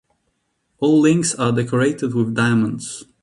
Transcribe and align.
All 0.79 0.99
links 0.99 1.35
are 1.35 1.51
decorated 1.51 2.15
with 2.15 2.33
diamonds. 2.33 3.05